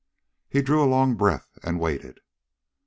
He 0.49 0.63
drew 0.63 0.83
a 0.83 0.89
long 0.89 1.13
breath 1.13 1.59
and 1.61 1.79
waited. 1.79 2.21